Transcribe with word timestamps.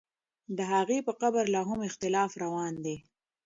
د 0.57 0.59
هغې 0.73 0.99
په 1.07 1.13
قبر 1.21 1.43
لا 1.55 1.61
هم 1.69 1.79
اختلاف 1.89 2.31
روان 2.43 2.73
دی. 2.85 2.97